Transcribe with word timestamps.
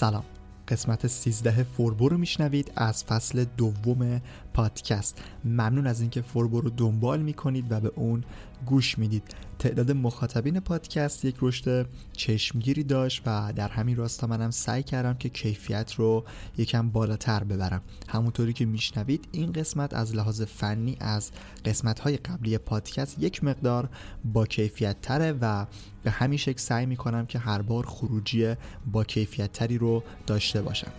سلام. 0.00 0.24
قسمت 0.68 1.06
13 1.06 1.62
فوربو 1.62 2.08
رو 2.08 2.18
میشنوید 2.18 2.72
از 2.76 3.04
فصل 3.04 3.44
دوم 3.56 4.20
پادکست. 4.54 5.22
ممنون 5.44 5.86
از 5.86 6.00
اینکه 6.00 6.22
فوربو 6.22 6.60
رو 6.60 6.70
دنبال 6.70 7.22
می‌کنید 7.22 7.72
و 7.72 7.80
به 7.80 7.92
اون 7.94 8.24
گوش 8.66 8.98
می‌دید. 8.98 9.22
تعداد 9.58 9.90
مخاطبین 9.90 10.60
پادکست 10.60 11.24
یک 11.24 11.36
رشد 11.42 11.86
چشمگیری 12.12 12.84
داشت 12.84 13.22
و 13.26 13.52
در 13.56 13.68
همین 13.68 13.96
راستا 13.96 14.26
منم 14.26 14.50
سعی 14.50 14.82
کردم 14.82 15.14
که 15.14 15.28
کیفیت 15.28 15.94
رو 15.94 16.24
یکم 16.58 16.90
بالاتر 16.90 17.44
ببرم. 17.44 17.82
همونطوری 18.08 18.52
که 18.52 18.64
میشنوید 18.66 19.28
این 19.32 19.52
قسمت 19.52 19.94
از 19.94 20.14
لحاظ 20.14 20.42
فنی 20.42 20.96
از 21.00 21.30
قسمت 21.64 22.00
های 22.00 22.16
قبلی 22.16 22.58
پادکست 22.58 23.18
یک 23.18 23.44
مقدار 23.44 23.88
با 24.24 24.46
کیفیت 24.46 25.00
تره 25.02 25.32
و 25.40 25.66
به 26.02 26.10
همین 26.10 26.38
شکل 26.38 26.58
سعی 26.58 26.86
می‌کنم 26.86 27.26
که 27.26 27.38
هر 27.38 27.62
بار 27.62 27.86
خروجی 27.86 28.54
با 28.92 29.04
کیفیت 29.04 29.52
تری 29.52 29.78
رو 29.78 30.02
داشته 30.26 30.62
باشم. 30.62 30.92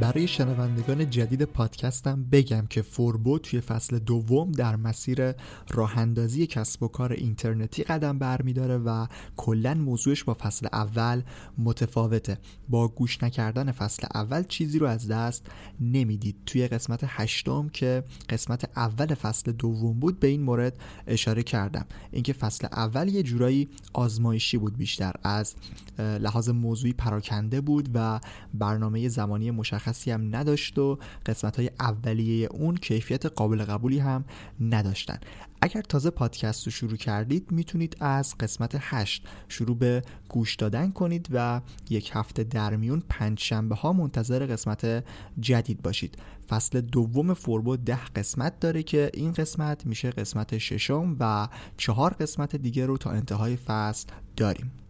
برای 0.00 0.28
شنوندگان 0.28 1.10
جدید 1.10 1.42
پادکستم 1.42 2.24
بگم 2.24 2.66
که 2.70 2.82
فوربو 2.82 3.38
توی 3.38 3.60
فصل 3.60 3.98
دوم 3.98 4.52
در 4.52 4.76
مسیر 4.76 5.32
راهندازی 5.70 6.46
کسب 6.46 6.82
و 6.82 6.88
کار 6.88 7.12
اینترنتی 7.12 7.82
قدم 7.82 8.18
برمیداره 8.18 8.76
و 8.78 9.06
کلا 9.36 9.74
موضوعش 9.74 10.24
با 10.24 10.36
فصل 10.40 10.66
اول 10.72 11.22
متفاوته. 11.58 12.38
با 12.68 12.88
گوش 12.88 13.22
نکردن 13.22 13.72
فصل 13.72 14.06
اول 14.14 14.42
چیزی 14.42 14.78
رو 14.78 14.86
از 14.86 15.08
دست 15.08 15.46
نمی‌دید. 15.80 16.36
توی 16.46 16.68
قسمت 16.68 17.00
هشتم 17.06 17.68
که 17.68 18.04
قسمت 18.28 18.70
اول 18.76 19.14
فصل 19.14 19.52
دوم 19.52 20.00
بود 20.00 20.20
به 20.20 20.28
این 20.28 20.42
مورد 20.42 20.74
اشاره 21.06 21.42
کردم. 21.42 21.86
اینکه 22.10 22.32
فصل 22.32 22.66
اول 22.72 23.08
یه 23.08 23.22
جورایی 23.22 23.68
آزمایشی 23.92 24.58
بود 24.58 24.76
بیشتر 24.76 25.12
از 25.22 25.54
لحاظ 25.98 26.48
موضوعی 26.48 26.92
پراکنده 26.92 27.60
بود 27.60 27.88
و 27.94 28.20
برنامه 28.54 29.08
زمانی 29.08 29.50
مشخص 29.50 29.87
مشخصی 29.88 30.10
هم 30.10 30.36
نداشت 30.36 30.78
و 30.78 30.98
قسمت 31.26 31.56
های 31.56 31.70
اولیه 31.80 32.48
اون 32.50 32.76
کیفیت 32.76 33.26
قابل 33.26 33.64
قبولی 33.64 33.98
هم 33.98 34.24
نداشتن. 34.60 35.18
اگر 35.62 35.82
تازه 35.82 36.10
پادکست 36.10 36.64
رو 36.66 36.72
شروع 36.72 36.96
کردید 36.96 37.52
می‌تونید 37.52 37.96
از 38.00 38.34
قسمت 38.40 38.76
8 38.80 39.24
شروع 39.48 39.76
به 39.76 40.02
گوش 40.28 40.56
دادن 40.56 40.90
کنید 40.90 41.28
و 41.32 41.60
یک 41.90 42.10
هفته 42.14 42.44
در 42.44 42.76
میون 42.76 43.02
پنج 43.08 43.40
شنبه 43.40 43.74
ها 43.74 43.92
منتظر 43.92 44.46
قسمت 44.46 45.04
جدید 45.40 45.82
باشید. 45.82 46.18
فصل 46.48 46.80
دوم 46.80 47.34
فوربو 47.34 47.76
ده 47.76 48.04
قسمت 48.04 48.60
داره 48.60 48.82
که 48.82 49.10
این 49.14 49.32
قسمت 49.32 49.86
میشه 49.86 50.10
قسمت 50.10 50.58
ششم 50.58 51.16
و 51.20 51.48
چهار 51.76 52.14
قسمت 52.14 52.56
دیگه 52.56 52.86
رو 52.86 52.96
تا 52.96 53.10
انتهای 53.10 53.56
فصل 53.56 54.06
داریم. 54.36 54.87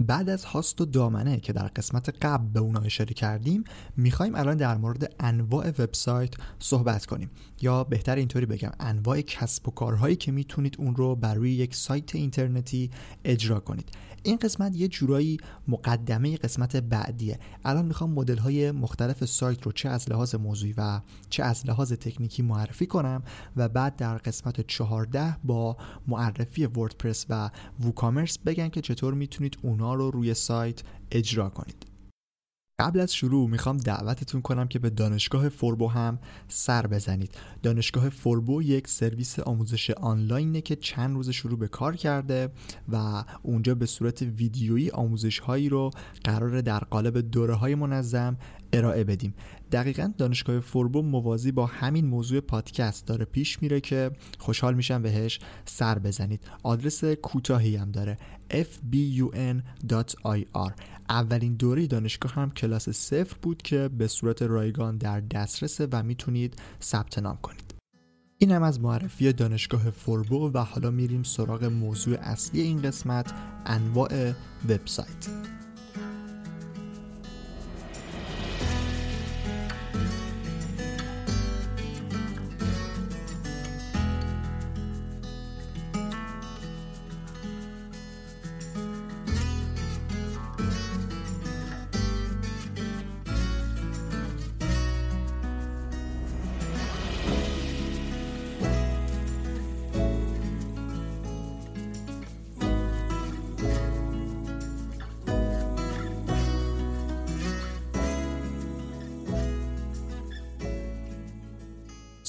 بعد 0.00 0.28
از 0.28 0.44
هاست 0.44 0.80
و 0.80 0.84
دامنه 0.84 1.40
که 1.40 1.52
در 1.52 1.66
قسمت 1.68 2.14
قبل 2.22 2.48
به 2.48 2.60
اونا 2.60 2.80
اشاره 2.80 3.14
کردیم 3.14 3.64
می‌خوایم 3.96 4.34
الان 4.34 4.56
در 4.56 4.76
مورد 4.76 5.14
انواع 5.20 5.68
وبسایت 5.68 6.34
صحبت 6.58 7.06
کنیم. 7.06 7.30
یا 7.62 7.84
بهتر 7.84 8.16
اینطوری 8.16 8.46
بگم 8.46 8.72
انواع 8.80 9.20
کسب 9.20 9.68
و 9.68 9.70
کارهایی 9.70 10.16
که 10.16 10.32
می‌تونید 10.32 10.76
اون 10.78 10.96
رو 10.96 11.16
بر 11.16 11.34
روی 11.34 11.52
یک 11.52 11.74
سایت 11.74 12.14
اینترنتی 12.14 12.90
اجرا 13.24 13.60
کنید. 13.60 13.88
این 14.22 14.36
قسمت 14.36 14.76
یه 14.76 14.88
جورایی 14.88 15.38
مقدمه 15.68 16.36
قسمت 16.36 16.76
بعدیه. 16.76 17.38
الان 17.64 17.84
می‌خوام 17.84 18.10
مدل 18.10 18.38
های 18.38 18.70
مختلف 18.70 19.24
سایت 19.24 19.62
رو 19.62 19.72
چه 19.72 19.88
از 19.88 20.10
لحاظ 20.10 20.34
موضوعی 20.34 20.74
و 20.76 21.00
چه 21.30 21.44
از 21.44 21.66
لحاظ 21.66 21.92
تکنیکی 21.92 22.42
معرفی 22.42 22.86
کنم 22.86 23.22
و 23.56 23.68
بعد 23.68 23.96
در 23.96 24.18
قسمت 24.18 24.60
14 24.60 25.36
با 25.44 25.76
معرفی 26.06 26.66
وردپرس 26.66 27.26
و 27.28 27.50
ووکامرس 27.80 28.38
بگن 28.38 28.68
که 28.68 28.80
چطور 28.80 29.14
می‌تونید 29.14 29.58
اونا 29.62 29.85
رو 29.94 30.10
روی 30.10 30.34
سایت 30.34 30.82
اجرا 31.10 31.48
کنید. 31.48 31.86
قبل 32.78 33.00
از 33.00 33.14
شروع 33.14 33.48
می‌خوام 33.48 33.76
دعوتتون 33.76 34.42
کنم 34.42 34.68
که 34.68 34.78
به 34.78 34.90
دانشگاه 34.90 35.48
فوربو 35.48 35.88
هم 35.88 36.18
سر 36.48 36.86
بزنید. 36.86 37.34
دانشگاه 37.62 38.08
فوربو 38.08 38.62
یک 38.62 38.88
سرویس 38.88 39.38
آموزش 39.38 39.90
آنلاینه 39.90 40.60
که 40.60 40.76
چند 40.76 41.14
روزه 41.14 41.30
شروع 41.30 41.58
به 41.58 41.68
کار 41.68 41.96
کرده 41.96 42.48
و 42.88 43.24
اونجا 43.42 43.74
به 43.74 43.86
صورت 43.86 44.22
ویدیویی 44.22 44.90
آموزش 44.90 45.38
هایی 45.38 45.68
رو 45.68 45.90
قرار 46.24 46.60
در 46.60 46.78
قالب 46.78 47.18
دوره 47.18 47.54
های 47.54 47.74
منظم 47.74 48.36
ارائه 48.72 49.04
بدیم. 49.04 49.34
دقیقا 49.72 50.12
دانشگاه 50.18 50.60
فوربو 50.60 51.02
موازی 51.02 51.52
با 51.52 51.66
همین 51.66 52.06
موضوع 52.06 52.40
پادکست 52.40 53.06
داره 53.06 53.24
پیش 53.24 53.62
میره 53.62 53.80
که 53.80 54.10
خوشحال 54.38 54.74
میشم 54.74 55.02
بهش 55.02 55.40
سر 55.64 55.98
بزنید. 55.98 56.40
آدرس 56.62 57.04
کوتاهی 57.04 57.76
هم 57.76 57.90
داره. 57.90 58.18
Fbun.ir 58.50 59.96
اولین 61.08 61.54
دوره 61.54 61.86
دانشگاه 61.86 62.32
هم 62.32 62.50
کلاس 62.50 62.88
صفر 62.88 63.36
بود 63.42 63.62
که 63.62 63.88
به 63.98 64.06
صورت 64.06 64.42
رایگان 64.42 64.96
در 64.96 65.20
دسترسه 65.20 65.88
و 65.92 66.02
می‌تونید 66.02 66.56
ثبت 66.82 67.18
نام 67.18 67.38
کنید. 67.42 67.74
این 68.38 68.52
از 68.52 68.80
معرفی 68.80 69.32
دانشگاه 69.32 69.90
فوربو 69.90 70.50
و 70.54 70.58
حالا 70.58 70.90
میریم 70.90 71.22
سراغ 71.22 71.64
موضوع 71.64 72.16
اصلی 72.20 72.60
این 72.60 72.82
قسمت 72.82 73.32
انواع 73.66 74.32
وبسایت. 74.68 75.55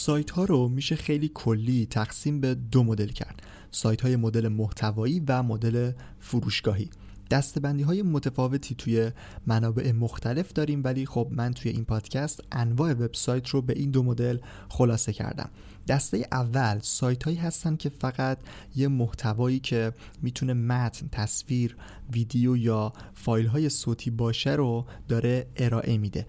سایت 0.08 0.32
ها 0.32 0.46
رو 0.46 0.68
میشه 0.68 0.96
خیلی 0.96 1.32
کلی 1.34 1.86
تقسیم 1.86 2.42
به 2.42 2.56
دو 2.56 2.84
مدل 2.84 3.08
کرد. 3.08 3.42
سایت 3.72 4.02
های 4.02 4.16
مدل 4.16 4.48
محتوایی 4.48 5.24
و 5.28 5.44
مدل 5.44 5.92
فروشگاهی. 6.20 6.90
دستبندی 7.32 7.84
های 7.84 8.02
متفاوتی 8.02 8.76
توی 8.76 9.12
منابع 9.48 9.92
مختلف 9.92 10.54
داریم 10.54 10.82
ولی 10.84 11.06
خب 11.06 11.28
من 11.32 11.54
توی 11.54 11.72
این 11.72 11.86
پادکست 11.86 12.42
انواع 12.52 12.92
وبسایت 12.92 13.50
رو 13.50 13.62
به 13.62 13.74
این 13.74 13.92
دو 13.92 14.04
مدل 14.04 14.38
خلاصه 14.70 15.14
کردم. 15.14 15.50
دسته 15.88 16.28
اول 16.32 16.80
سایت 16.82 17.24
هایی 17.24 17.38
هستن 17.38 17.76
که 17.76 17.90
فقط 17.90 18.38
یه 18.76 18.88
محتوایی 18.88 19.60
که 19.60 19.94
می‌تونه 20.22 20.54
متن، 20.54 21.08
تصویر، 21.12 21.78
ویدیو 22.12 22.58
یا 22.58 22.94
فایل 23.14 23.48
های 23.48 23.70
صوتی 23.70 24.10
باشه 24.10 24.52
رو 24.52 24.86
داره 25.08 25.48
ارائه 25.56 25.98
میده. 25.98 26.26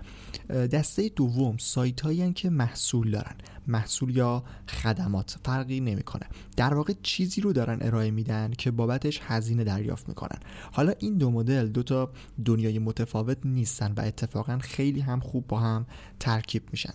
دسته 0.48 1.08
دوم 1.08 1.56
سایت 1.56 2.00
هایی 2.00 2.32
که 2.32 2.50
محصول 2.50 3.10
دارن. 3.10 3.34
محصول 3.68 4.16
یا 4.16 4.44
خدمات 4.68 5.36
فرقی 5.44 5.80
نمی‌کنه. 5.80 6.26
در 6.56 6.74
واقع 6.74 6.92
چیزی 7.02 7.40
رو 7.40 7.52
دارن 7.52 7.78
ارائه 7.80 8.10
میدن 8.10 8.50
که 8.58 8.70
بابتش 8.70 9.20
هزینه 9.22 9.64
دریافت 9.64 10.08
می‌کنن. 10.08 10.38
حالا 10.72 10.92
این 10.98 11.18
دو 11.18 11.30
مدل 11.30 11.66
دو 11.68 11.82
تا 11.82 12.12
دنیای 12.44 12.78
متفاوت 12.78 13.38
نیستن 13.44 13.92
و 13.96 14.00
اتفاقا 14.00 14.58
خیلی 14.58 15.00
هم 15.00 15.20
خوب 15.20 15.46
با 15.46 15.58
هم 15.58 15.86
ترکیب 16.20 16.62
میشن. 16.72 16.94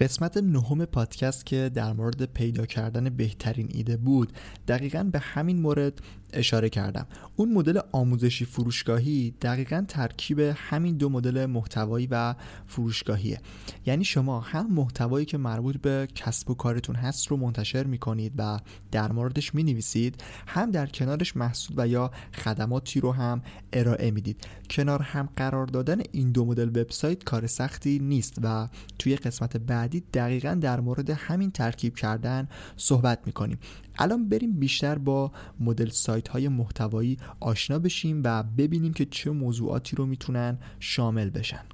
قسمت 0.00 0.36
نهم 0.36 0.84
پادکست 0.84 1.46
که 1.46 1.70
در 1.74 1.92
مورد 1.92 2.24
پیدا 2.24 2.66
کردن 2.66 3.08
بهترین 3.08 3.68
ایده 3.70 3.96
بود 3.96 4.32
دقیقا 4.68 5.02
به 5.12 5.18
همین 5.18 5.60
مورد 5.60 6.00
اشاره 6.34 6.68
کردم. 6.68 7.06
اون 7.36 7.52
مدل 7.52 7.80
آموزشی 7.92 8.44
فروشگاهی 8.44 9.34
دقیقا 9.40 9.84
ترکیب 9.88 10.40
همین 10.40 10.96
دو 10.96 11.08
مدل 11.08 11.46
محتوایی 11.46 12.08
و 12.10 12.34
فروشگاهیه. 12.66 13.40
یعنی 13.86 14.04
شما 14.04 14.40
هم 14.40 14.74
محتوایی 14.74 15.26
که 15.26 15.38
مربوط 15.38 15.76
به 15.76 16.08
کسب 16.14 16.50
و 16.50 16.54
کارتون 16.54 16.96
هست 16.96 17.26
رو 17.26 17.36
منتشر 17.36 17.84
می‌کنید 17.84 18.32
و 18.38 18.60
در 18.90 19.12
موردش 19.12 19.54
می‌نویسید 19.54 20.22
هم 20.46 20.70
در 20.70 20.86
کنارش 20.86 21.36
محصول 21.36 21.74
و 21.78 21.88
یا 21.88 22.10
خدماتی 22.34 23.00
رو 23.00 23.12
هم 23.12 23.42
ارائه 23.72 24.10
می‌دید. 24.10 24.46
کنار 24.70 25.02
هم 25.02 25.28
قرار 25.36 25.66
دادن 25.66 26.00
این 26.12 26.32
دو 26.32 26.44
مدل 26.44 26.68
وبسایت 26.68 27.24
کار 27.24 27.46
سختی 27.46 27.98
نیست 27.98 28.38
و 28.42 28.68
توی 28.98 29.16
قسمت 29.16 29.56
بعدی 29.56 30.00
دقیقا 30.00 30.54
در 30.54 30.80
مورد 30.80 31.10
همین 31.10 31.50
ترکیب 31.50 31.96
کردن 31.96 32.48
صحبت 32.76 33.18
می‌کنیم. 33.26 33.58
الان 33.98 34.28
بریم 34.28 34.52
بیشتر 34.52 34.98
با 34.98 35.32
مدل 35.60 35.88
سایت 35.88 36.28
های 36.28 36.48
محتوایی 36.48 37.18
آشنا 37.40 37.78
بشیم 37.78 38.20
و 38.24 38.42
ببینیم 38.42 38.92
که 38.92 39.04
چه 39.04 39.30
موضوعاتی 39.30 39.96
رو 39.96 40.06
می‌تونن 40.06 40.58
شامل 40.80 41.30
بشن. 41.30 41.64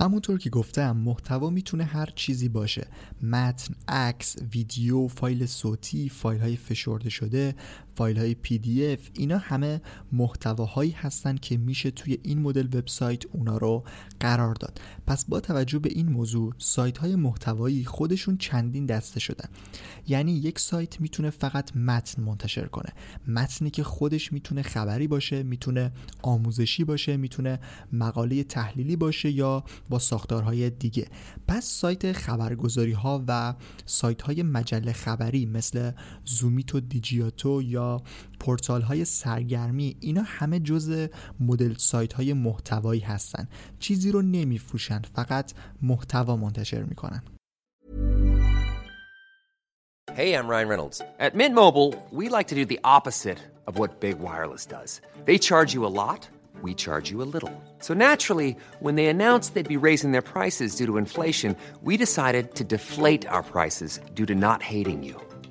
همونطور 0.00 0.38
که 0.38 0.50
گفتم 0.50 0.96
محتوا 0.96 1.50
می‌تونه 1.50 1.84
هر 1.84 2.10
چیزی 2.14 2.48
باشه. 2.48 2.86
متن، 3.22 3.74
عکس، 3.88 4.36
ویدیو، 4.54 5.08
فایل 5.08 5.46
صوتی، 5.46 6.08
فایل 6.08 6.40
های 6.40 6.56
فشرده 6.56 7.10
شده 7.10 7.54
فایل 7.96 8.18
های 8.18 8.34
PDF 8.34 9.10
اینا 9.12 9.38
همه 9.38 9.80
محتواهایی 10.12 10.90
هستن 10.90 11.36
که 11.36 11.56
میشه 11.56 11.90
توی 11.90 12.18
این 12.22 12.38
مدل 12.40 12.66
وبسایت 12.78 13.26
اونا 13.26 13.56
رو 13.56 13.84
قرار 14.20 14.54
داد. 14.54 14.80
پس 15.06 15.24
با 15.24 15.40
توجه 15.40 15.78
به 15.78 15.90
این 15.92 16.08
موضوع 16.08 16.52
سایت 16.58 16.98
های 16.98 17.16
محتوایی 17.16 17.84
خودشون 17.84 18.36
چندین 18.36 18.86
دسته 18.86 19.20
شدن. 19.20 19.48
یعنی 20.08 20.32
یک 20.32 20.58
سایت 20.58 21.00
می‌تونه 21.00 21.30
فقط 21.30 21.76
متن 21.76 22.22
منتشر 22.22 22.66
کنه. 22.66 22.92
متنی 23.28 23.70
که 23.70 23.82
خودش 23.82 24.32
می‌تونه 24.32 24.62
خبری 24.62 25.08
باشه 25.08 25.42
می‌تونه 25.42 25.92
آموزشی 26.22 26.84
باشه 26.84 27.16
می‌تونه 27.16 27.60
مقاله 27.92 28.44
تحلیلی 28.44 28.96
باشه 28.96 29.30
یا 29.30 29.64
با 29.88 29.98
ساختارهای 29.98 30.70
دیگه. 30.70 31.08
پس 31.48 31.64
سایت 31.64 32.12
خبرگزاری 32.12 32.92
ها 32.92 33.24
و 33.28 33.54
سایت 33.86 34.22
های 34.22 34.42
مجله 34.42 34.92
خبری 34.92 35.46
مثل 35.46 35.90
زومیتو 36.24 36.80
دیجیاتو 36.80 37.62
یا 37.62 37.83
پورتال 38.40 38.82
های 38.82 39.04
سرگرمی 39.04 39.96
اینا 40.00 40.22
همه 40.22 40.60
جز 40.60 41.08
مدل 41.40 41.74
سایت 41.78 42.12
های 42.12 42.32
محتوایی 42.32 43.00
هستن 43.00 43.48
چیزی 43.78 44.10
رو 44.12 44.22
نمیفروشن 44.22 45.02
فقط 45.14 45.52
محتوا 45.82 46.36
منتشر 46.36 46.82
می‌کنن 46.82 47.22
Hey, 50.14 50.30
I'm 50.38 50.46
Ryan 50.46 50.68
Reynolds. 50.68 51.02
At 51.18 51.34
Mint 51.34 51.56
Mobile, 51.56 51.90
we 52.12 52.28
like 52.28 52.46
to 52.52 52.54
do 52.54 52.64
the 52.64 52.78
opposite 52.84 53.40
of 53.66 53.78
what 53.80 53.98
Big 53.98 54.20
Wireless 54.20 54.64
does. 54.64 55.00
They 55.24 55.38
charge 55.38 55.74
you 55.74 55.84
a 55.84 55.94
lot, 56.02 56.20
we 56.62 56.72
charge 56.72 57.10
you 57.10 57.20
a 57.20 57.30
little. 57.34 57.54
So 57.80 57.94
naturally, 57.94 58.56
when 58.78 58.94
they 58.94 59.08
announced 59.08 59.54
they'd 59.54 59.76
be 59.76 59.86
raising 59.88 60.12
their 60.12 60.22
prices 60.22 60.76
due 60.76 60.86
to 60.86 60.98
inflation, 60.98 61.56
we 61.82 61.96
decided 61.96 62.54
to 62.54 62.64
deflate 62.64 63.26
our 63.26 63.42
prices 63.42 63.98
due 64.14 64.26
to 64.26 64.36
not 64.36 64.62
hating 64.62 65.02
you. 65.02 65.20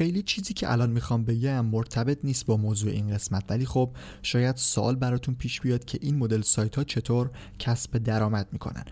خیلی 0.00 0.22
چیزی 0.22 0.54
که 0.54 0.72
الان 0.72 0.90
می‌خوام 0.90 1.24
بگم 1.24 1.66
مرتبط 1.66 2.18
نیست 2.24 2.46
با 2.46 2.56
موضوع 2.56 2.90
این 2.92 3.14
قسمت. 3.14 3.44
ولی 3.48 3.66
خب 3.66 3.90
شاید 4.22 4.56
سوال 4.56 4.96
براتون 4.96 5.34
پیش 5.34 5.60
بیاد 5.60 5.84
که 5.84 5.98
این 6.02 6.16
مدل 6.16 6.40
سایت 6.40 6.76
ها 6.76 6.84
چطور 6.84 7.30
کسب 7.58 7.98
درآمد 7.98 8.48
می‌کنن. 8.52 8.84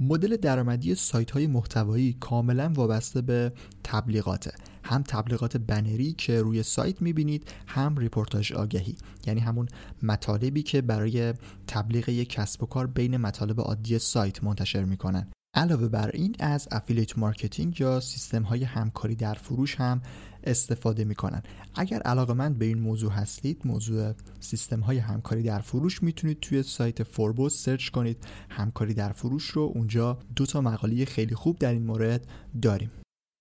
مدل 0.00 0.36
درآمدی 0.36 0.94
سایت 0.94 1.30
های 1.30 1.46
محتوایی 1.46 2.16
کاملا 2.20 2.72
وابسته 2.74 3.20
به 3.20 3.52
تبلیغاته. 3.84 4.52
هم 4.84 5.02
تبلیغات 5.02 5.56
بنری 5.56 6.12
که 6.12 6.42
روی 6.42 6.62
سایت 6.62 7.02
می‌بینید 7.02 7.48
هم 7.66 7.96
رپورتاژ 7.96 8.52
آگهی. 8.52 8.96
یعنی 9.26 9.40
همون 9.40 9.68
مطالبی 10.02 10.62
که 10.62 10.80
برای 10.80 11.34
تبلیغ 11.66 12.08
یک 12.08 12.28
کسب 12.28 12.62
و 12.62 12.66
کار 12.66 12.86
بین 12.86 13.16
مطالب 13.16 13.60
عادی 13.60 13.98
سایت 13.98 14.44
منتشر 14.44 14.84
می‌کنن. 14.84 15.26
علاوه 15.56 15.88
بر 15.88 16.10
این 16.14 16.36
از 16.38 16.68
affiliate 16.70 17.18
marketing 17.18 17.80
یا 17.80 18.00
سیستم 18.00 18.42
های 18.42 18.64
همکاری 18.64 19.14
در 19.14 19.34
فروش 19.34 19.74
هم 19.74 20.02
استفاده 20.44 21.04
می‌کنن. 21.04 21.42
اگر 21.74 22.02
علاقه 22.02 22.32
من 22.32 22.54
به 22.54 22.64
این 22.64 22.78
موضوع 22.78 23.12
هستید 23.12 23.62
موضوع 23.64 24.12
سیستم 24.40 24.80
های 24.80 24.98
همکاری 24.98 25.42
در 25.42 25.60
فروش 25.60 26.02
می‌تونید 26.02 26.40
توی 26.40 26.62
سایت 26.62 27.02
فوربوس 27.02 27.64
سرچ 27.64 27.88
کنید. 27.88 28.16
همکاری 28.50 28.94
در 28.94 29.12
فروش 29.12 29.44
رو 29.44 29.72
اونجا 29.74 30.18
دو 30.36 30.46
تا 30.46 30.60
مقاله 30.60 31.04
خیلی 31.04 31.34
خوب 31.34 31.58
در 31.58 31.72
این 31.72 31.86
مورد 31.86 32.26
داریم. 32.62 32.90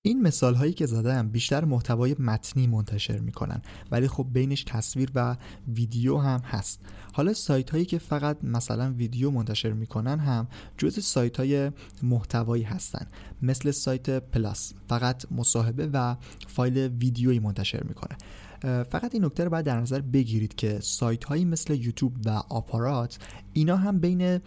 این 0.05 0.21
مثال 0.21 0.55
هایی 0.55 0.73
که 0.73 0.85
زدم 0.85 1.29
بیشتر 1.29 1.65
محتوای 1.65 2.15
متنی 2.19 2.67
منتشر 2.67 3.19
می‌کنن 3.19 3.61
ولی 3.91 4.07
خب 4.07 4.27
بینش 4.33 4.63
تصویر 4.63 5.11
و 5.15 5.35
ویدیو 5.67 6.17
هم 6.17 6.39
هست. 6.39 6.81
حالا 7.13 7.33
سایت 7.33 7.69
هایی 7.69 7.85
که 7.85 7.97
فقط 7.97 8.37
مثلا 8.43 8.93
ویدیو 8.97 9.31
منتشر 9.31 9.71
می‌کنن 9.71 10.19
هم 10.19 10.47
جز 10.77 11.03
سایت 11.03 11.37
های 11.37 11.71
محتوایی 12.03 12.63
هستن. 12.63 13.07
مثل 13.41 13.71
سایت 13.71 14.09
پلاس 14.09 14.73
فقط 14.89 15.31
مصاحبه 15.31 15.89
و 15.93 16.15
فایل 16.47 16.77
ویدیویی 16.77 17.39
منتشر 17.39 17.83
می‌کنه. 17.83 18.17
فقط 18.61 19.13
این 19.13 19.25
نکته 19.25 19.43
رو 19.43 19.49
باید 19.49 19.65
در 19.65 19.79
نظر 19.79 20.01
بگیرید 20.01 20.55
که 20.55 20.79
سایت 20.79 21.23
هایی 21.23 21.45
مثل 21.45 21.73
یوتیوب 21.73 22.13
و 22.25 22.29
آپارات 22.29 23.19
اینا 23.53 23.77
هم 23.77 23.99
بین 23.99 24.41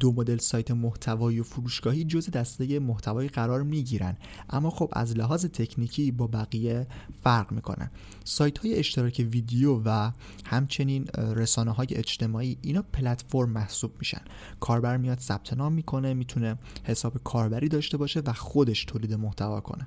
دو 0.00 0.12
مدل 0.12 0.36
سایت 0.36 0.70
محتوایی 0.70 1.40
و 1.40 1.42
فروشگاهی 1.42 2.04
جز 2.04 2.30
دسته 2.30 2.78
محتوایی 2.78 3.28
قرار 3.28 3.62
می‌گیرن. 3.62 4.16
اما 4.50 4.70
خب 4.70 4.90
از 4.92 5.16
لحاظ 5.16 5.46
تکنیکی 5.46 6.10
با 6.10 6.26
بقیه 6.26 6.86
فرق 7.22 7.52
می‌کنن 7.52 7.90
سایت 8.24 8.58
های 8.58 8.78
اشتراک 8.78 9.26
ویدیو 9.32 9.80
و 9.84 10.10
همچنین 10.44 11.06
رسانه 11.34 11.70
های 11.70 11.86
اجتماعی 11.90 12.58
اینا 12.62 12.82
پلتفرم 12.92 13.50
محسوب 13.50 13.92
میشن. 13.98 14.20
کاربر 14.60 14.96
میاد 14.96 15.18
ثبت 15.18 15.52
نام 15.52 15.72
می‌کنه 15.72 16.14
می‌تونه 16.14 16.58
حساب 16.84 17.22
کاربری 17.24 17.68
داشته 17.68 17.96
باشه 17.96 18.20
و 18.20 18.32
خودش 18.32 18.84
تولید 18.84 19.14
محتوا 19.14 19.60
کنه. 19.60 19.86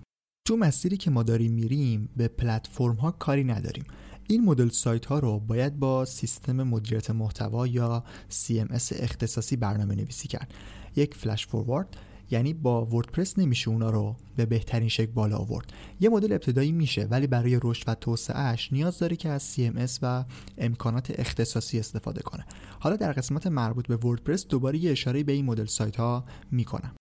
تو 0.50 0.58
مسیری 0.58 0.98
که 0.98 1.12
ما 1.12 1.24
داریم 1.24 1.52
میریم 1.52 2.10
به 2.18 2.28
پلتفرم 2.28 2.96
ها 2.96 3.12
کاری 3.12 3.44
نداریم. 3.44 3.84
این 4.28 4.46
مدل 4.46 4.70
سایت 4.70 5.06
ها 5.06 5.20
رو 5.20 5.40
باید 5.40 5.80
با 5.80 6.06
سیستم 6.06 6.64
مدیریت 6.64 7.12
محتوا 7.12 7.68
یا 7.68 8.04
CMS 8.30 8.94
اختصاصی 9.00 9.56
برنامه 9.56 9.96
نویسی 9.96 10.28
کرد. 10.28 10.54
یک 10.96 11.16
فلش 11.16 11.48
فوروارد 11.48 11.98
یعنی 12.32 12.54
با 12.54 12.86
وردپرس 12.86 13.40
نمیشه 13.40 13.70
اونا 13.70 13.90
رو 13.90 14.16
به 14.36 14.46
بهترین 14.46 14.90
شکل 14.90 15.12
بالا 15.12 15.38
آورد. 15.38 15.74
یه 16.00 16.10
مدل 16.10 16.32
ابتدایی 16.32 16.72
میشه 16.72 17.08
ولی 17.12 17.28
برای 17.28 17.60
رشد 17.64 17.84
و 17.88 17.96
توسعهش 17.96 18.74
نیاز 18.74 19.00
داره 19.00 19.16
که 19.16 19.30
از 19.30 19.56
CMS 19.56 20.00
و 20.02 20.26
امکانات 20.58 21.20
اختصاصی 21.20 21.80
استفاده 21.80 22.22
کنه. 22.22 22.46
حالا 22.80 22.96
در 22.96 23.12
قسمت 23.12 23.48
مربوط 23.48 23.88
به 23.88 23.96
وردپرس 23.96 24.48
دوباره 24.48 24.78
یه 24.78 24.92
اشاره 24.92 25.24
به 25.24 25.32
این 25.32 25.46
مدل 25.46 25.66
سایت 25.66 25.96
ها 25.96 26.26
می‌کنم. 26.52 26.99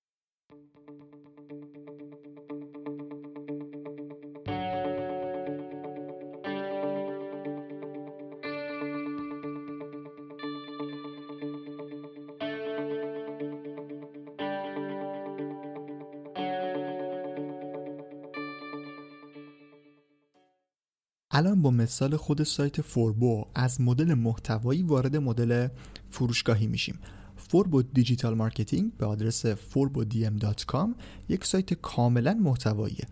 الان 21.39 21.63
با 21.63 21.71
مثال 21.71 22.17
خود 22.17 22.43
سایت 22.43 22.81
فوربو 22.81 23.45
از 23.55 23.81
مدل 23.81 24.15
محتوایی 24.15 24.83
وارد 24.83 25.17
مدل 25.17 25.69
فروشگاهی 26.11 26.67
میشیم. 26.67 26.99
فوربو 27.37 27.83
digital 27.83 28.35
marketing 28.35 28.93
به 28.97 29.07
آدرس 29.07 29.47
forbodm.com 29.47 30.89
یک 31.29 31.45
سایت 31.45 31.75
کاملا 31.75 32.35
محتواییه. 32.35 33.05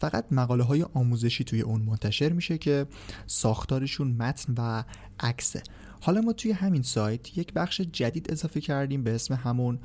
فقط 0.00 0.24
مقاله 0.30 0.64
های 0.64 0.82
آموزشی 0.94 1.44
توی 1.44 1.60
اون 1.60 1.82
منتشر 1.82 2.32
میشه 2.32 2.58
که 2.58 2.86
ساختارشون 3.26 4.08
متن 4.08 4.54
و 4.58 4.84
عکسه. 5.20 5.62
حالا 6.04 6.20
ما 6.20 6.32
توی 6.32 6.52
همین 6.52 6.82
سایت 6.82 7.38
یک 7.38 7.52
بخش 7.52 7.80
جدید 7.80 8.32
اضافه 8.32 8.60
کردیم 8.60 9.02
به 9.02 9.14
اسم 9.14 9.34
همون 9.34 9.78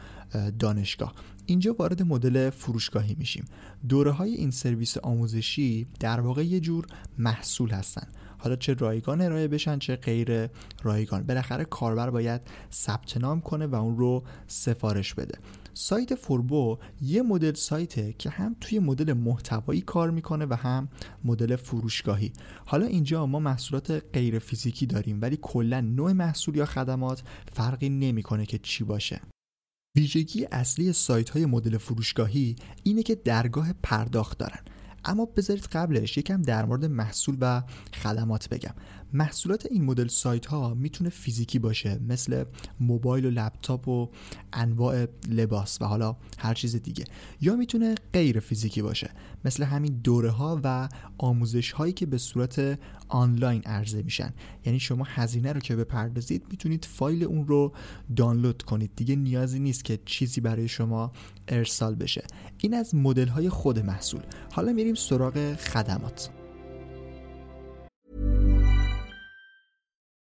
دانشگاه. 0.60 1.14
اینجا 1.46 1.76
وارد 1.80 2.02
مدل 2.02 2.50
فروشگاهی 2.50 3.16
میشیم. 3.20 3.46
دوره 3.90 4.12
های 4.12 4.34
این 4.34 4.52
سرویس 4.52 4.98
آموزشی 4.98 5.88
در 6.00 6.20
واقع 6.20 6.46
یه 6.46 6.60
جور 6.60 6.86
محصول 7.18 7.70
هستن. 7.70 8.08
حالا 8.38 8.56
چه 8.56 8.74
رایگان 8.74 9.22
ارائه 9.22 9.48
بشن 9.48 9.80
چه 9.80 9.96
غیر 9.96 10.50
رایگان. 10.84 11.24
بالاخره 11.24 11.66
کاربر 11.66 12.10
باید 12.10 12.42
ثبت 12.72 13.18
نام 13.18 13.42
کنه 13.42 13.68
و 13.68 13.76
اون 13.76 13.98
رو 13.98 14.24
سفارش 14.48 15.14
بده. 15.14 15.40
سایت 15.74 16.16
فوربو 16.16 16.78
یه 17.02 17.22
مدل 17.22 17.54
سایته 17.54 18.14
که 18.14 18.30
هم 18.30 18.56
توی 18.62 18.80
مدل 18.80 19.14
محتوایی 19.14 19.82
کار 19.82 20.12
می‌کنه 20.12 20.46
و 20.46 20.54
هم 20.54 20.90
مدل 21.24 21.56
فروشگاهی. 21.56 22.34
حالا 22.66 22.86
اینجا 22.86 23.26
ما 23.26 23.40
محصولات 23.40 24.04
غیر 24.14 24.40
فیزیکی 24.40 24.86
داریم 24.86 25.22
ولی 25.22 25.38
کلا 25.42 25.82
نوع 25.82 26.12
محصول 26.12 26.56
یا 26.56 26.66
خدمات 26.66 27.24
فرقی 27.54 27.90
نمی‌کنه 27.90 28.46
که 28.46 28.58
چی 28.58 28.84
باشه. 28.84 29.22
ویژگی 29.98 30.48
اصلی 30.52 30.94
سایت 30.94 31.30
های 31.30 31.46
مدل 31.46 31.78
فروشگاهی 31.78 32.56
اینه 32.84 33.04
که 33.04 33.16
درگاه 33.16 33.74
پرداخت 33.84 34.38
دارن. 34.38 34.60
اما 35.08 35.26
بذارید 35.26 35.66
قبلش 35.66 36.18
یکم 36.18 36.42
در 36.42 36.66
مورد 36.66 36.86
محصول 36.86 37.38
و 37.42 37.64
خدمات 38.04 38.50
بگم. 38.50 38.74
محصولات 39.14 39.66
این 39.72 39.86
مدل 39.86 40.08
سایت 40.08 40.46
ها 40.46 40.74
می‌تونه 40.74 41.10
فیزیکی 41.10 41.60
باشه 41.60 42.00
مثل 42.08 42.44
موبایل 42.80 43.26
و 43.26 43.30
لپتاپ 43.30 43.88
و 43.88 44.10
انواع 44.54 45.06
لباس 45.30 45.82
و 45.82 45.86
حالا 45.86 46.16
هر 46.38 46.54
چیز 46.54 46.76
دیگه. 46.76 47.04
یا 47.42 47.56
می‌تونه 47.56 47.96
غیر 48.14 48.40
فیزیکی 48.40 48.82
باشه 48.82 49.10
مثل 49.46 49.64
همین 49.64 50.02
دوره 50.04 50.30
ها 50.30 50.62
و 50.64 50.90
آموزش 51.18 51.72
هایی 51.72 51.94
که 51.94 52.06
به 52.06 52.18
صورت 52.18 52.80
آنلاین 53.08 53.62
عرضه 53.62 54.02
میشن. 54.02 54.34
یعنی 54.66 54.80
شما 54.80 55.04
هزینه 55.08 55.54
رو 55.54 55.60
که 55.60 55.76
بپردازید 55.76 56.46
می‌تونید 56.50 56.86
فایل 56.86 57.24
اون 57.24 57.48
رو 57.48 57.74
دانلود 58.16 58.64
کنید. 58.64 58.92
دیگه 58.96 59.16
نیازی 59.16 59.60
نیست 59.60 59.86
که 59.86 60.00
چیزی 60.06 60.42
برای 60.42 60.68
شما 60.68 61.12
ارسال 61.48 61.96
بشه. 61.96 62.24
این 62.58 62.74
از 62.74 62.96
مدل 62.96 63.28
های 63.28 63.50
خود 63.50 63.80
محصول. 63.80 64.22
حالا 64.52 64.74
میریم 64.74 64.96
سراغ 64.96 65.56
خدمات. 65.56 66.37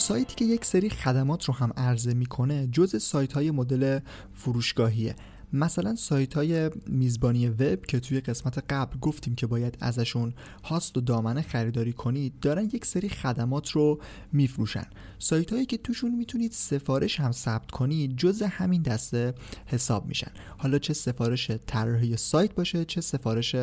سایتی 0.00 0.34
که 0.34 0.44
یک 0.44 0.64
سری 0.64 0.90
خدمات 0.90 1.44
رو 1.44 1.54
هم 1.54 1.72
عرضه 1.76 2.14
می‌کنه 2.14 2.68
جز 2.72 3.02
سایت 3.02 3.32
های 3.32 3.50
مدل 3.50 3.98
فروشگاهیه. 4.34 5.16
مثلا 5.52 5.96
سایت 5.96 6.34
های 6.34 6.70
میزبانی 6.86 7.48
وب 7.48 7.86
که 7.86 8.00
توی 8.00 8.20
قسمت 8.20 8.64
قبل 8.70 8.98
گفتیم 8.98 9.34
که 9.34 9.46
باید 9.46 9.78
ازشون 9.80 10.34
هاست 10.64 10.96
و 10.96 11.00
دامنه 11.00 11.42
خریداری 11.42 11.92
کنید 11.92 12.40
دارن 12.40 12.64
یک 12.64 12.84
سری 12.84 13.08
خدمات 13.08 13.70
رو 13.70 14.00
میفروشن. 14.32 14.86
سایت 15.18 15.52
هایی 15.52 15.66
که 15.66 15.76
توشون 15.76 16.14
می‌تونید 16.14 16.52
سفارش 16.52 17.20
هم 17.20 17.32
ثبت 17.32 17.70
کنید 17.70 18.16
جز 18.16 18.42
همین 18.42 18.82
دسته 18.82 19.34
حساب 19.66 20.06
میشن. 20.06 20.30
حالا 20.58 20.78
چه 20.78 20.92
سفارش 20.92 21.50
طراحی 21.66 22.16
سایت 22.16 22.54
باشه 22.54 22.84
چه 22.84 23.00
سفارش 23.00 23.56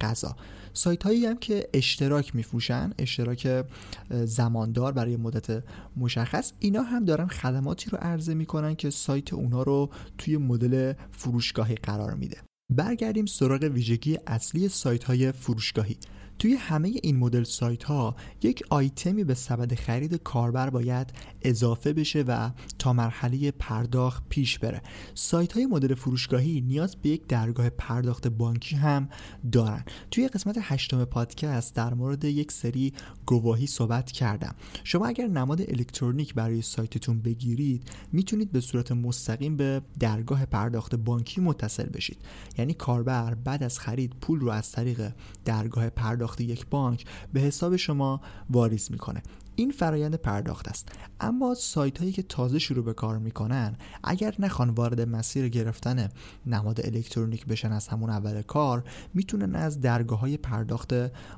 غذا. 0.00 0.36
سایت 0.72 1.02
هایی 1.02 1.26
هم 1.26 1.38
که 1.38 1.68
اشتراک 1.74 2.36
میفروشن 2.36 2.92
اشتراک 2.98 3.64
زماندار 4.10 4.92
برای 4.92 5.16
مدت 5.16 5.64
مشخص 5.96 6.52
اینا 6.58 6.82
هم 6.82 7.04
دارن 7.04 7.26
خدماتی 7.26 7.90
رو 7.90 7.98
عرضه 7.98 8.34
می‌کنن 8.34 8.74
که 8.74 8.90
سایت 8.90 9.32
اونا 9.32 9.62
رو 9.62 9.90
توی 10.18 10.36
مدل 10.36 10.92
فروشگاهی 11.12 11.74
قرار 11.74 12.14
میده. 12.14 12.36
برگردیم 12.70 13.26
سراغ 13.26 13.62
ویژگی 13.62 14.18
اصلی 14.26 14.68
سایت 14.68 15.04
های 15.04 15.32
فروشگاهی. 15.32 15.96
توی 16.42 16.54
همه 16.54 16.92
این 17.02 17.16
مدل 17.16 17.44
سایت 17.44 17.84
ها 17.84 18.16
یک 18.42 18.62
آیتمی 18.70 19.24
به 19.24 19.34
سبد 19.34 19.74
خرید 19.74 20.14
کاربر 20.14 20.70
باید 20.70 21.12
اضافه 21.42 21.92
بشه 21.92 22.22
و 22.22 22.50
تا 22.78 22.92
مرحله 22.92 23.50
پرداخت 23.50 24.22
پیش 24.28 24.58
بره. 24.58 24.82
سایت 25.14 25.52
های 25.52 25.66
مدل 25.66 25.94
فروشگاهی 25.94 26.60
نیاز 26.60 26.96
به 26.96 27.08
یک 27.08 27.26
درگاه 27.26 27.70
پرداخت 27.70 28.28
بانکی 28.28 28.76
هم 28.76 29.08
دارن. 29.52 29.84
توی 30.10 30.28
قسمت 30.28 30.56
هشتم 30.60 31.04
پادکست 31.04 31.74
در 31.74 31.94
مورد 31.94 32.24
یک 32.24 32.52
سری 32.52 32.92
گواهی 33.26 33.66
صحبت 33.66 34.12
کردم. 34.12 34.54
شما 34.84 35.06
اگر 35.06 35.26
نماد 35.26 35.60
الکترونیک 35.60 36.34
برای 36.34 36.62
سایتتون 36.62 37.20
بگیرید 37.20 37.90
می‌تونید 38.12 38.52
به 38.52 38.60
صورت 38.60 38.92
مستقیم 38.92 39.56
به 39.56 39.82
درگاه 40.00 40.46
پرداخت 40.46 40.94
بانکی 40.94 41.40
متصل 41.40 41.88
بشید. 41.88 42.18
یعنی 42.58 42.74
کاربر 42.74 43.34
بعد 43.34 43.62
از 43.62 43.78
خرید 43.78 44.14
پول 44.20 44.40
رو 44.40 44.50
از 44.50 44.72
طریق 44.72 45.12
درگاه 45.44 45.90
پرداخت 45.90 46.31
یک 46.40 46.66
بانک 46.66 47.04
به 47.32 47.40
حساب 47.40 47.76
شما 47.76 48.20
واریز 48.50 48.92
می‌کنه. 48.92 49.22
این 49.56 49.70
فرایند 49.70 50.14
پرداخت 50.14 50.68
است. 50.68 50.88
اما 51.20 51.54
سایت 51.54 51.98
هایی 51.98 52.12
که 52.12 52.22
تازه 52.22 52.58
شروع 52.58 52.84
به 52.84 52.92
کار 52.92 53.18
می‌کنن 53.18 53.76
اگر 54.04 54.34
نخوان 54.38 54.70
وارد 54.70 55.00
مسیر 55.00 55.48
گرفتن 55.48 56.08
نماد 56.46 56.86
الکترونیک 56.86 57.46
بشن 57.46 57.72
از 57.72 57.88
همون 57.88 58.10
اول 58.10 58.42
کار 58.42 58.84
می‌تونن 59.14 59.54
از 59.54 59.80
درگاه 59.80 60.20
های 60.20 60.36
پرداخت 60.36 60.94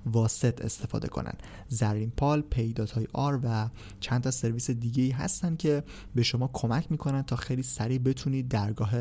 واسط 0.06 0.64
استفاده 0.64 1.08
کنن. 1.08 1.34
زرین 1.68 2.12
پال 2.16 2.40
پیدات 2.40 2.90
های 2.90 3.06
آر 3.12 3.40
و 3.42 3.68
چند 4.00 4.22
تا 4.22 4.30
سرویس 4.30 4.70
دیگه 4.70 5.14
هستن 5.14 5.56
که 5.56 5.84
به 6.14 6.22
شما 6.22 6.50
کمک 6.52 6.90
می‌کنن 6.90 7.22
تا 7.22 7.36
خیلی 7.36 7.62
سریع 7.62 7.98
بتونید 7.98 8.48
درگاه 8.48 8.92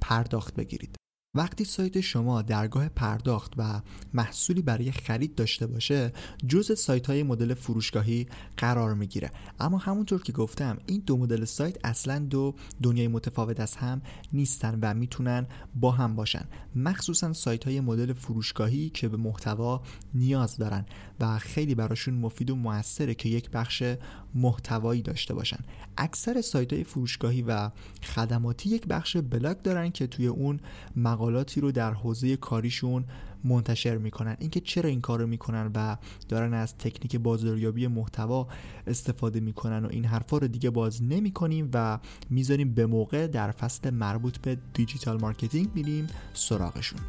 پرداخت 0.00 0.54
بگیرید. 0.54 1.01
وقتی 1.34 1.64
سایت 1.64 2.00
شما 2.00 2.42
درگاه 2.42 2.88
پرداخت 2.88 3.52
و 3.56 3.80
محصولی 4.14 4.62
برای 4.62 4.92
خرید 4.92 5.34
داشته 5.34 5.66
باشه 5.66 6.12
جز 6.48 6.78
سایت 6.78 7.06
های 7.06 7.22
مدل 7.22 7.54
فروشگاهی 7.54 8.26
قرار 8.56 8.94
می‌گیره. 8.94 9.30
اما 9.60 9.78
همونطور 9.78 10.22
که 10.22 10.32
گفتم 10.32 10.78
این 10.86 11.02
دو 11.06 11.16
مدل 11.16 11.44
سایت 11.44 11.76
اصلا 11.84 12.18
دو 12.18 12.54
دنیای 12.82 13.08
متفاوت 13.08 13.60
از 13.60 13.76
هم 13.76 14.02
نیستن 14.32 14.78
و 14.82 14.94
می‌تونن 14.94 15.46
با 15.74 15.90
هم 15.90 16.16
باشن. 16.16 16.44
مخصوصا 16.76 17.32
سایت 17.32 17.64
های 17.64 17.80
مدل 17.80 18.12
فروشگاهی 18.12 18.90
که 18.90 19.08
به 19.08 19.16
محتوا 19.16 19.82
نیاز 20.14 20.56
دارن 20.56 20.86
و 21.20 21.38
خیلی 21.38 21.74
براشون 21.74 22.14
مفید 22.14 22.50
و 22.50 22.56
موثره 22.56 23.14
که 23.14 23.28
یک 23.28 23.50
بخش 23.50 23.82
محتوایی 24.34 25.02
داشته 25.02 25.34
باشن. 25.34 25.58
اکثر 25.96 26.40
سایت 26.40 26.72
های 26.72 26.84
فروشگاهی 26.84 27.42
و 27.42 27.70
خدماتی 28.02 28.68
یک 28.70 28.86
بخش 28.86 29.16
بلاگ 29.16 29.62
دارن 29.62 29.90
که 29.90 30.06
توی 30.06 30.26
اون 30.26 30.60
مقالاتی 31.22 31.60
رو 31.60 31.72
در 31.72 31.92
حوزه 31.92 32.36
کاریشون 32.36 33.04
منتشر 33.44 33.98
می‌کنن. 33.98 34.36
اینکه 34.38 34.60
چرا 34.60 34.90
این 34.90 35.00
کار 35.00 35.20
رو 35.20 35.26
می‌کنن 35.26 35.70
و 35.74 35.96
دارن 36.28 36.54
از 36.54 36.78
تکنیک 36.78 37.16
بازاریابی 37.16 37.86
محتوا 37.86 38.48
استفاده 38.86 39.40
می‌کنن 39.40 39.84
و 39.84 39.88
این 39.90 40.04
حرفا 40.04 40.38
رو 40.38 40.48
دیگه 40.48 40.70
باز 40.70 41.02
نمی‌کنیم 41.02 41.70
و 41.74 41.98
می‌ذاریم 42.30 42.74
به 42.74 42.86
موقع 42.86 43.26
در 43.26 43.50
فصل 43.50 43.90
مربوط 43.90 44.38
به 44.38 44.58
digital 44.74 45.20
marketing 45.20 45.68
میریم 45.74 46.06
سراغشون. 46.34 47.00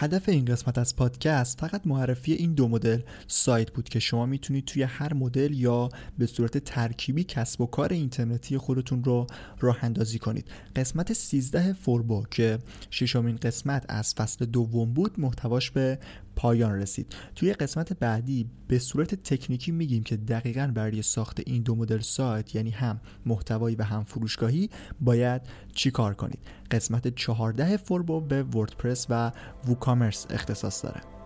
هدف 0.00 0.28
این 0.28 0.44
قسمت 0.44 0.78
از 0.78 0.96
پادکست 0.96 1.60
فقط 1.60 1.86
معرفی 1.86 2.32
این 2.32 2.54
دو 2.54 2.68
مدل 2.68 3.00
سایت 3.26 3.70
بود 3.70 3.88
که 3.88 3.98
شما 3.98 4.26
می‌تونید 4.26 4.64
توی 4.64 4.82
هر 4.82 5.14
مدل 5.14 5.52
یا 5.52 5.88
به 6.18 6.26
صورت 6.26 6.58
ترکیبی 6.58 7.24
کسب 7.24 7.60
و 7.60 7.66
کار 7.66 7.92
اینترنتی 7.92 8.58
خودتون 8.58 9.04
رو 9.04 9.26
راه 9.60 9.84
اندازی 9.84 10.18
کنید. 10.18 10.50
قسمت 10.76 11.12
13 11.12 11.72
فوربو 11.72 12.24
که 12.30 12.58
ششمین 12.90 13.36
قسمت 13.36 13.84
از 13.88 14.14
فصل 14.14 14.44
دوم 14.44 14.92
بود 14.92 15.20
محتواش 15.20 15.70
به 15.70 15.98
پایان 16.38 16.72
رسید. 16.72 17.14
توی 17.34 17.52
قسمت 17.52 17.92
بعدی 17.92 18.50
به 18.68 18.78
صورت 18.78 19.14
تکنیکی 19.14 19.72
میگیم 19.72 20.02
که 20.02 20.16
دقیقا 20.16 20.72
برای 20.74 21.02
ساخت 21.02 21.40
این 21.46 21.62
دو 21.62 21.74
مدل 21.74 22.00
سایت 22.00 22.54
یعنی 22.54 22.70
هم 22.70 23.00
محتوایی 23.26 23.76
و 23.76 23.82
هم 23.82 24.04
فروشگاهی 24.04 24.70
باید 25.00 25.42
چی 25.74 25.90
کار 25.90 26.14
کنید؟ 26.14 26.38
قسمت 26.70 27.14
14 27.14 27.76
فوربو 27.76 28.20
به 28.20 28.42
وردپرس 28.42 29.06
و 29.10 29.32
ووکامرس 29.68 30.26
اختصاص 30.30 30.84
داره. 30.84 31.17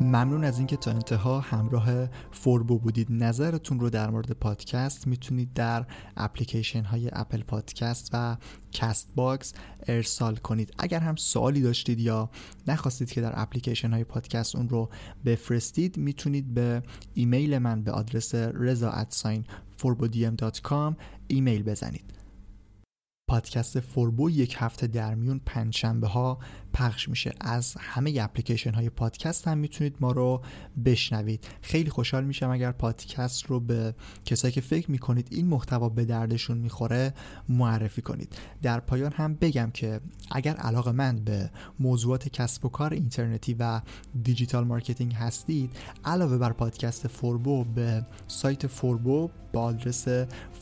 ممنون 0.00 0.44
از 0.44 0.58
اینکه 0.58 0.76
تا 0.76 0.90
انتها 0.90 1.40
همراه 1.40 2.08
فوربو 2.30 2.78
بودید. 2.78 3.06
نظرتون 3.10 3.80
رو 3.80 3.90
در 3.90 4.10
مورد 4.10 4.32
پادکست 4.32 5.06
می‌تونید 5.06 5.52
در 5.52 5.86
اپلیکیشن 6.16 6.82
های 6.82 7.10
Apple 7.12 7.42
Podcast 7.42 8.10
و 8.12 8.36
Castbox 8.72 9.54
ارسال 9.86 10.36
کنید. 10.36 10.74
اگر 10.78 11.00
هم 11.00 11.16
سوالی 11.16 11.60
داشتید 11.62 12.00
یا 12.00 12.30
نخواستید 12.66 13.12
که 13.12 13.20
در 13.20 13.32
اپلیکیشن 13.34 13.90
های 13.90 14.04
پادکست 14.04 14.56
اون 14.56 14.68
رو 14.68 14.90
بفرستید 15.24 15.96
می‌تونید 15.96 16.54
به 16.54 16.82
ایمیل 17.14 17.58
من 17.58 17.82
به 17.82 17.92
آدرس 17.92 18.34
رضا 18.34 18.90
ایمیل 21.26 21.62
بزنید. 21.62 22.14
پادکست 23.30 23.80
فوربو 23.80 24.30
یک 24.30 24.56
هفته 24.58 24.86
در 24.86 25.14
میون 25.14 25.40
پنجشنبه 25.46 26.06
ها 26.06 26.38
پخش 26.72 27.08
میشه. 27.08 27.32
از 27.40 27.76
همه 27.78 28.14
اپلیکیشن 28.20 28.74
های 28.74 28.90
پادکست 28.90 29.48
هم 29.48 29.58
می‌تونید 29.58 29.96
ما 30.00 30.12
رو 30.12 30.42
بشنوید. 30.84 31.44
خیلی 31.62 31.90
خوشحال 31.90 32.24
میشم 32.24 32.50
اگر 32.50 32.72
پادکست 32.72 33.46
رو 33.46 33.60
به 33.60 33.94
کسایی 34.24 34.52
که 34.52 34.60
فکر 34.60 34.90
می‌کنید 34.90 35.28
این 35.30 35.46
محتوا 35.46 35.88
به 35.88 36.04
دردشون 36.04 36.58
می‌خوره 36.58 37.14
معرفی 37.48 38.02
کنید. 38.02 38.36
در 38.62 38.80
پایان 38.80 39.12
هم 39.12 39.34
بگم 39.34 39.70
که 39.74 40.00
اگر 40.30 40.56
علاقه‌مند 40.56 41.16
به 41.16 41.50
موضوعات 41.78 42.28
کسب 42.28 42.64
و 42.64 42.68
کار 42.68 42.92
اینترنتی 42.92 43.56
و 43.58 43.80
digital 44.22 44.64
marketing 44.64 45.14
هستید 45.14 45.76
علاوه 46.04 46.38
بر 46.38 46.52
پادکست 46.52 47.08
فوربو 47.08 47.64
به 47.64 48.06
سایت 48.28 48.66
فوربو 48.66 49.30
با 49.52 49.62
آدرس 49.62 50.08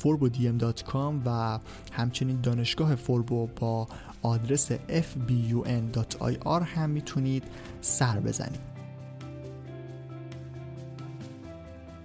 forbodm.com 0.00 1.14
و 1.24 1.58
همچنین 1.92 2.40
دانشگاه 2.40 2.94
فوربو 2.94 3.46
با 3.46 3.88
آدرس 4.22 4.72
fbun.ir 4.72 6.62
هم 6.62 6.90
می‌تونید 6.90 7.42
سر 7.80 8.20
بزنید. 8.20 8.60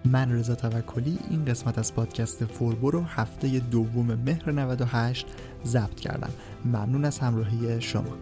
من 0.06 0.32
رضا 0.32 0.56
توکلی 0.56 1.20
این 1.30 1.46
قسمت 1.46 1.78
از 1.78 1.96
پادکست 1.96 2.46
فوربو 2.46 2.92
رو 2.92 3.02
هفته 3.02 3.60
دوم 3.60 4.06
مهر 4.16 4.52
98 4.52 5.28
ضبط 5.66 6.00
کردم. 6.00 6.30
ممنون 6.66 7.06
از 7.06 7.20
همراهی 7.20 7.82
شما. 7.82 8.14